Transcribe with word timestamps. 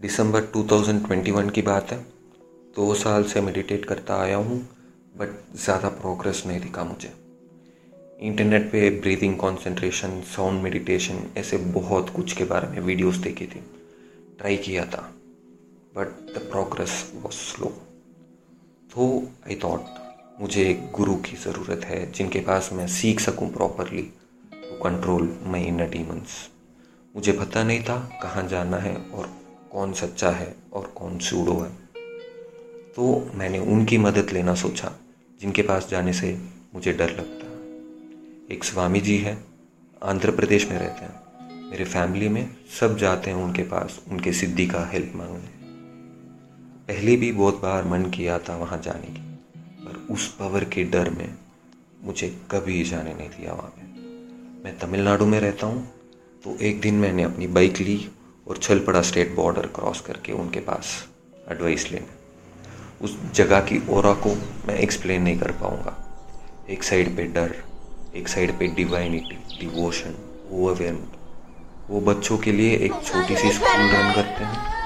दिसंबर 0.00 0.44
2021 0.52 1.50
की 1.50 1.62
बात 1.62 1.90
है। 1.92 1.98
दो 2.76 2.94
साल 2.94 3.24
से 3.24 3.40
मेडिटेट 3.40 3.84
करता 3.84 4.14
आया 4.16 4.36
हूँ 4.36 4.56
बट 5.14 5.30
ज़्यादा 5.56 5.88
प्रोग्रेस 5.90 6.42
नहीं 6.46 6.60
दिखा 6.60 6.84
मुझे। 6.84 7.12
इंटरनेट 8.20 8.70
पे 8.72 8.88
ब्रीदिंग 9.00 9.34
कंसंट्रेशन 9.34 10.20
साउंड 10.26 10.62
मेडिटेशन 10.62 11.18
ऐसे 11.38 11.56
बहुत 11.74 12.10
कुछ 12.10 12.32
के 12.32 12.44
बारे 12.44 12.68
में 12.68 12.80
वीडियोस 12.80 13.16
देखी 13.16 13.46
थी। 13.46 13.60
ट्राई 14.38 14.56
किया 14.58 14.84
था 14.84 15.02
but 15.96 16.06
the 16.28 16.46
progress 16.50 16.94
was 17.16 17.34
slow 17.34 17.68
तो 18.90 19.10
आई 19.46 19.58
थॉट 19.64 20.40
मुझे 20.40 20.64
एक 20.68 20.90
गुरु 20.92 21.14
की 21.18 21.36
ज़रूरत 21.36 21.84
है, 21.84 22.00
जिनके 22.12 22.40
पास 22.40 22.70
मैं 22.72 22.86
सीख 22.88 23.20
सकूँ 23.20 23.50
properly 23.52 24.02
to 24.52 24.82
control 24.84 25.28
my 25.46 25.64
inner 25.64 25.90
demons 25.90 26.38
मुझे 27.14 27.32
पता 27.34 27.64
नहीं 27.64 27.82
था 27.82 27.98
कहाँ 28.22 28.46
जाना 28.48 28.76
है 28.78 28.96
और 28.96 29.38
कौन 29.72 29.92
सच्चा 29.92 30.30
है 30.30 30.54
और 30.72 30.92
कौन 30.96 31.18
सूडो 31.18 31.54
है। 31.54 31.70
तो 32.96 33.30
मैंने 33.34 33.58
उनकी 33.58 33.98
मदद 33.98 34.30
लेना 34.32 34.54
सोचा, 34.54 34.92
जिनके 35.40 35.62
पास 35.62 35.88
जाने 35.90 36.12
से 36.12 36.36
मुझे 36.74 36.92
डर 36.92 37.10
लगता 37.10 37.40
एक 38.50 38.64
स्वामी 38.64 39.00
जी 39.00 39.16
है, 39.18 39.36
आंध्र 40.02 40.30
प्रदेश 40.30 40.68
में 40.70 40.78
रहते 40.78 41.04
हैं। 41.04 41.68
मेरे 41.70 41.84
फैमिली 41.84 42.28
में 42.28 42.48
सब 42.80 42.96
जाते 42.98 43.30
हैं 43.30 43.36
उनके 43.36 43.62
पास, 43.62 44.00
उनके 44.10 44.32
सिद्धि 44.32 44.66
का 44.66 44.84
हेल्प 44.86 45.12
मांगने। 45.16 45.58
पहले 46.88 47.16
भी 47.16 47.30
बहुत 47.32 47.60
बार 47.62 47.84
मन 47.84 48.04
किया 48.10 48.38
था 48.38 48.56
वहाँ 48.56 48.80
जाने 48.82 49.06
की, 49.06 49.22
पर 49.84 50.06
उस 50.14 50.26
पावर 50.34 50.64
के 50.64 50.84
डर 50.84 51.10
में 51.10 51.34
मुझे 52.04 52.28
कभी 52.50 52.82
जाने 52.84 53.14
नहीं 53.14 53.28
दिया 53.28 53.52
वहाँ 53.52 53.70
पे। 53.70 53.82
मैं 54.64 54.76
तमिलनाडु 54.78 55.26
में 55.26 55.38
रहता 55.40 55.66
हूँ 55.66 55.88
तो 56.44 56.56
एक 56.58 56.80
दिन 56.80 56.94
मैंने 56.94 57.22
अपनी 57.22 57.46
बाइक 57.48 57.80
ली 57.80 57.96
और 58.46 58.56
छल 58.58 58.78
पड़ा 58.80 59.02
स्टेट 59.02 59.34
बॉर्डर 59.34 59.66
क्रॉस 59.74 60.00
करके 60.00 60.32
उनके 60.32 60.60
पास 60.60 60.92
एडवाइस 61.50 61.90
लेने 61.92 62.18
उस 63.04 63.16
जगह 63.34 63.60
की 63.60 63.80
ओरा 63.90 64.12
को 64.24 64.34
मैं 64.66 64.78
एक्सप्लेन 64.78 65.22
नहीं 65.22 65.38
कर 65.38 65.52
पाऊँगा। 65.60 65.96
एक 66.70 66.82
साइड 66.82 67.16
पे 67.16 67.22
डर, 67.28 67.54
एक 68.16 68.28
साइड 68.28 68.58
पे 68.58 68.66
डिवाइनिटी 68.74 69.36
डिवोशन 69.60 70.14
ओवरवेलमेंट 70.52 71.18
वो 71.90 72.00
बच्चों 72.02 72.38
के 72.38 72.52
लिए 72.52 72.76
एक 72.76 72.92
छोटी 73.04 73.36
सी 73.36 73.52
स्कूल 73.52 73.88
रन 73.90 74.12
करते 74.14 74.44
हैं। 74.44 74.78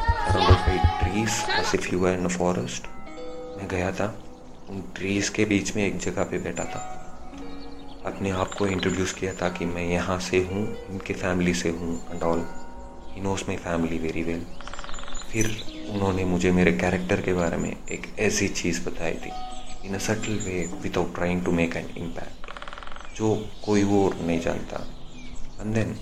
Trees 1.00 1.30
as 1.50 1.74
if 1.74 1.88
you 1.92 2.06
in 2.08 2.28
forest 2.28 2.86
मैं 3.56 3.68
गया 3.68 3.90
था, 3.92 4.06
उन 4.70 4.82
ट्रीज 4.96 5.28
के 5.28 5.44
बीच 5.44 5.74
में 5.76 5.84
एक 5.86 5.98
जगह 6.00 6.24
पे 6.24 6.38
बैठा 6.38 6.64
था। 6.64 6.80
अपने 8.06 8.30
आप 8.32 8.54
को 8.54 8.66
इंट्रोड्यूस 8.66 9.12
किया 9.12 9.32
था 9.32 9.48
कि 9.48 9.64
मैं 9.66 9.84
यहाँ 9.84 10.18
से 10.20 10.38
हूँ, 10.44 10.66
इनके 10.90 11.14
फैमिली 11.14 11.54
से 11.54 11.70
हूँ 11.70 12.00
and 12.10 12.22
all 12.22 12.46
he 13.14 13.20
knows 13.20 13.44
my 13.48 13.56
family 13.56 13.98
very 13.98 14.22
well 14.22 14.44
फिर 15.32 15.46
उन्होंने 15.90 16.24
मुझे 16.24 16.50
मेरे 16.52 16.72
कैरेक्टर 16.72 17.20
के 17.20 17.32
बारे 17.32 17.56
में 17.56 17.70
एक 17.70 18.06
ऐसी 18.18 18.48
चीज़ 18.48 18.80
बताई 18.88 19.14
थी 19.14 19.30
in 19.86 19.94
a 19.94 19.98
subtle 19.98 20.38
way 20.38 20.58
without 20.82 21.14
trying 21.14 21.44
to 21.44 21.52
make 21.52 21.76
an 21.76 21.88
impact 21.96 23.16
जो 23.16 23.34
कोई 23.64 23.82
वो 23.84 23.98
नहीं 24.20 24.40
जानता। 24.40 24.76
एंड 25.60 25.74
देन 25.74 25.94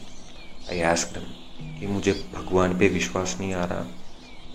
आई 0.70 0.80
आस्क 0.80 1.14
दम 1.14 1.78
कि 1.78 1.86
मुझे 1.86 2.12
भगवान 2.34 2.78
पे 2.78 2.88
विश्वास 2.88 3.36
नहीं 3.40 3.52
आ 3.55 3.64
रहा 3.64 3.86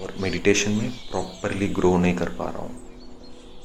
और 0.02 0.14
मेडिटेशन 0.22 0.72
में 0.72 0.90
प्रॉपरली 1.12 1.68
ग्रो 1.68 1.98
नहीं 1.98 2.16
कर 2.16 2.30
पा 2.30 2.50
रहा 2.50 2.62
हूँ। 2.62 2.86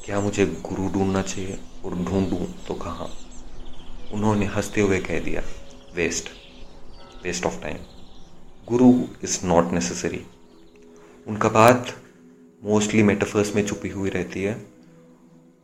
क्या 0.04 0.20
मुझे 0.20 0.46
गुरु 0.46 0.88
ढूंढना 0.88 1.22
चाहिए 1.22 1.58
और 1.84 1.94
ढूंढूं 1.94 2.44
तो 2.68 2.74
कहाँ? 2.74 3.10
उन्होंने 4.12 4.46
हँसते 4.46 4.80
हुए 4.80 4.98
कह 5.00 5.20
दिया 5.20 5.42
waste 5.94 6.30
waste 7.24 7.46
of 7.46 7.60
time 7.62 7.76
guru 8.68 8.88
is 9.24 9.38
not 9.46 9.72
necessary 9.72 10.20
उनका 11.26 11.48
बात 11.48 11.88
मोस्टली 12.62 13.02
मेटाफर्स 13.02 13.54
में 13.56 13.64
छुपी 13.66 13.88
हुई 13.88 14.10
रहती 14.10 14.42
है 14.42 14.54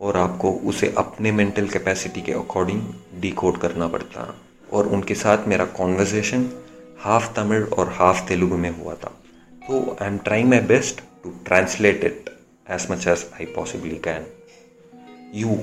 और 0.00 0.16
आपको 0.16 0.50
उसे 0.52 0.94
अपने 0.98 1.32
मेंटल 1.32 1.68
कैपेसिटी 1.68 2.22
के 2.22 2.32
अकॉर्डिंग 2.32 2.82
डिकोड 3.20 3.58
करना 3.58 3.86
पड़ता। 3.88 4.22
है 4.22 4.34
और 4.72 4.86
उनके 4.86 5.14
साथ 5.14 5.46
मेरा 5.48 5.64
कॉन्वर्जेशन 5.64 6.48
हाफ़ 7.00 7.32
तमिल 7.34 7.64
और 7.64 7.92
हाफ़ 7.92 8.26
तेलुगु 8.28 8.56
में 8.56 8.70
हुआ 8.70 8.94
था। 8.94 9.10
तो 9.68 9.96
I 10.02 10.08
am 10.08 10.18
trying 10.18 10.48
my 10.50 10.60
best 10.60 11.00
to 11.24 11.30
translate 11.46 12.04
it 12.04 12.30
as 12.70 12.86
much 12.90 13.06
as 13.06 13.26
I 13.34 13.44
possibly 13.44 13.96
can 14.08 14.26
you 15.34 15.58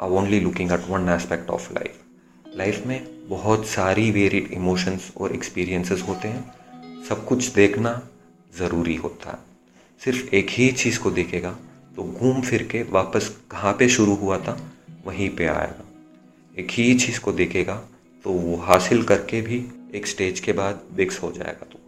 are 0.00 0.10
only 0.10 0.40
looking 0.40 0.72
at 0.72 0.88
one 0.88 1.08
aspect 1.08 1.50
of 1.50 1.72
life 1.72 2.56
life 2.56 2.86
में 2.86 3.28
बहुत 3.28 3.66
सारी 3.66 4.10
वेरिड 4.10 4.50
इमोशंस 4.52 5.12
और 5.16 5.32
एक्सपीरियंसेस 5.32 6.02
होते 6.08 6.28
हैं। 6.28 6.59
सब 7.08 7.24
कुछ 7.26 7.52
देखना 7.54 8.00
ज़रूरी 8.52 8.94
होता। 8.96 9.30
है 9.30 9.38
सिर्फ़ 10.00 10.34
एक 10.34 10.50
ही 10.50 10.70
चीज़ 10.72 10.98
को 11.00 11.10
देखेगा 11.10 11.50
तो 11.96 12.02
घूम 12.04 12.40
फिर 12.42 12.62
के 12.62 12.82
वापस 12.90 13.28
कहाँ 13.50 13.72
पे 13.72 13.88
शुरू 13.88 14.14
हुआ 14.14 14.38
था, 14.38 14.56
वहीं 15.06 15.28
पे 15.36 15.46
आएगा। 15.46 15.84
एक 16.56 16.70
ही 16.70 16.94
चीज़ 16.96 17.20
को 17.20 17.32
देखेगा 17.32 17.74
तो 18.26 18.32
वो 18.32 18.56
हासिल 18.58 19.02
करके 19.02 19.40
भी 19.40 19.64
एक 19.94 20.06
स्टेज 20.06 20.40
के 20.40 20.52
बाद 20.52 20.82
बिक्स 20.92 21.22
हो 21.22 21.30
जाएगा 21.32 21.66
तो। 21.66 21.78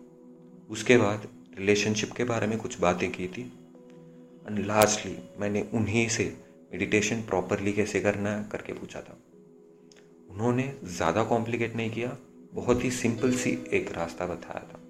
उसके 0.70 0.96
बाद 0.96 1.26
रिलेशनशिप 1.58 2.12
के 2.12 2.24
बारे 2.24 2.46
में 2.46 2.56
कुछ 2.58 2.78
बातें 2.80 3.10
की 3.12 3.26
थी। 3.28 3.42
एंड 4.46 4.58
लास्टली 4.66 5.16
मैंने 5.40 5.66
उन्हीं 5.74 6.08
से 6.08 6.24
मेडिटेशन 6.72 7.22
प्रॉपरली 7.22 7.72
कैसे 7.72 8.00
करना 8.00 8.30
है 8.30 8.48
करके 8.52 8.72
पूछा 8.72 9.00
था। 9.00 9.18
उन्होंने 10.30 10.72
ज़्यादा 10.86 11.24
कॉम्प्लिकेट 11.24 11.76
नहीं 11.76 11.90
किया, 11.90 12.16
बहुत 12.54 12.84
ही 12.84 12.90
सिंपल 12.92 13.32
सी 13.34 13.50
एक 13.72 13.92
रास्ता 13.96 14.26
बताया 14.26 14.62
था। 14.62 14.81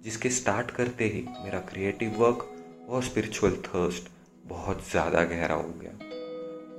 जिसके 0.00 0.30
स्टार्ट 0.30 0.70
करते 0.70 1.06
ही 1.06 1.24
मेरा 1.44 1.60
क्रिएटिव 1.68 2.16
वर्क 2.18 2.48
और 2.88 3.02
स्पिरिचुअल 3.02 3.56
थर्स्ट 3.66 4.08
बहुत 4.46 4.90
ज़्यादा 4.90 5.24
गहरा 5.24 5.54
हो 5.54 5.72
गया 5.80 5.92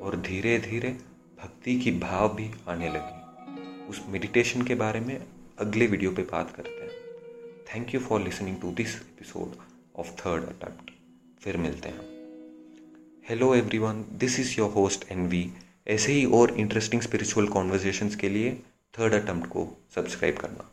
और 0.05 0.15
धीरे 0.21 0.57
धीरे 0.59 0.89
भक्ति 1.37 1.79
की 1.79 1.91
भाव 1.99 2.33
भी 2.35 2.49
आने 2.69 2.89
लगी। 2.89 3.87
उस 3.89 4.01
मेडिटेशन 4.09 4.61
के 4.61 4.75
बारे 4.75 4.99
में 4.99 5.19
अगले 5.59 5.87
वीडियो 5.87 6.11
पे 6.11 6.21
बात 6.31 6.55
करते 6.55 6.83
हैं। 6.83 6.89
Thank 7.67 7.93
you 7.93 7.99
for 7.99 8.21
listening 8.21 8.59
to 8.61 8.71
this 8.71 8.95
episode 8.95 9.55
of 9.95 10.11
third 10.15 10.43
attempt 10.45 10.91
फिर 11.43 11.57
मिलते 11.57 11.89
हैं। 11.89 12.09
Hello 13.29 13.53
everyone 13.55 14.03
this 14.19 14.39
is 14.39 14.55
your 14.57 14.69
host 14.71 15.11
N 15.11 15.27
V 15.27 15.49
ऐसे 15.87 16.13
ही 16.13 16.25
और 16.33 16.57
इंटरेस्टिंग 16.59 17.01
स्पिरिचुअल 17.01 17.47
कॉन्वर्जेशंस 17.47 18.15
के 18.15 18.29
लिए 18.29 18.51
थर्ड 18.93 19.13
अटेम्प्ट 19.13 19.49
को 19.49 19.67
सब्सक्राइब 19.95 20.37
करना। 20.37 20.69